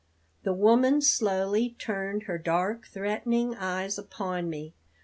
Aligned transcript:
The 0.41 0.51
woman 0.53 0.99
slowly 1.01 1.75
turned 1.77 2.23
her 2.23 2.39
dark, 2.39 2.87
threatening 2.87 3.53
eyes 3.53 3.99
upon 3.99 4.49
me. 4.49 4.73